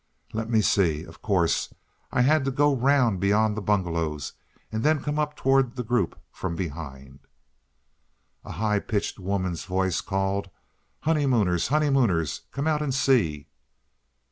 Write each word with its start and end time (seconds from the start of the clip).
Let 0.33 0.49
me 0.49 0.61
see! 0.61 1.03
Of 1.03 1.21
course, 1.21 1.75
I 2.11 2.21
had 2.21 2.43
to 2.45 2.49
go 2.51 2.75
round 2.75 3.19
beyond 3.19 3.55
the 3.55 3.61
bungalows, 3.61 4.33
and 4.71 4.81
then 4.81 5.03
come 5.03 5.19
up 5.19 5.35
towards 5.35 5.75
the 5.75 5.83
group 5.83 6.19
from 6.31 6.55
behind. 6.55 7.19
A 8.43 8.53
high 8.53 8.79
pitched 8.79 9.19
woman's 9.19 9.65
voice 9.65 10.01
called, 10.01 10.49
"Honeymooners! 11.01 11.67
honeymooners! 11.67 12.41
Come 12.51 12.65
out 12.65 12.81
and 12.81 12.95
see!" 12.95 13.45